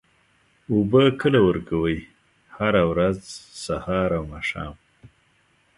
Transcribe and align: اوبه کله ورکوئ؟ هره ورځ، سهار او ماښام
اوبه 0.71 1.03
کله 1.21 1.39
ورکوئ؟ 1.47 1.97
هره 2.57 2.83
ورځ، 2.91 3.17
سهار 3.63 4.09
او 4.17 4.23
ماښام 4.33 4.73